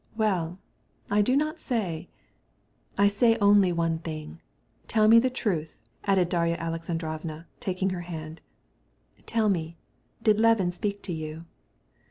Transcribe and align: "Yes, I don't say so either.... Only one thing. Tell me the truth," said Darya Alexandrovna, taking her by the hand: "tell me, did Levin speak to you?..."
"Yes, 0.17 0.53
I 1.11 1.21
don't 1.21 1.59
say 1.59 2.09
so 2.97 3.03
either.... 3.03 3.37
Only 3.39 3.71
one 3.71 3.99
thing. 3.99 4.41
Tell 4.87 5.07
me 5.07 5.19
the 5.19 5.29
truth," 5.29 5.77
said 6.03 6.27
Darya 6.27 6.55
Alexandrovna, 6.55 7.45
taking 7.59 7.91
her 7.91 7.99
by 7.99 8.05
the 8.05 8.09
hand: 8.11 8.41
"tell 9.27 9.47
me, 9.47 9.77
did 10.23 10.39
Levin 10.39 10.71
speak 10.71 11.03
to 11.03 11.13
you?..." 11.13 11.41